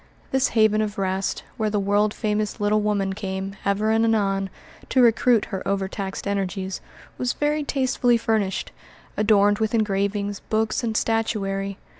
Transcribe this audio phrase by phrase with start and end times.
[0.31, 4.49] This haven of rest, where the world famous little woman came, ever and anon,
[4.89, 6.81] to recruit her overtaxed energies,
[7.19, 8.71] was very tastefully furnished,
[9.15, 11.77] adorned with engravings, books, and statuary.